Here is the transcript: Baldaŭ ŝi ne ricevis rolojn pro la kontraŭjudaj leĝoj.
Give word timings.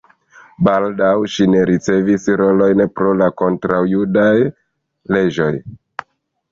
Baldaŭ 0.67 1.11
ŝi 1.33 1.47
ne 1.55 1.61
ricevis 1.71 2.25
rolojn 2.43 2.83
pro 2.99 3.13
la 3.21 3.29
kontraŭjudaj 3.43 4.35
leĝoj. 5.17 5.55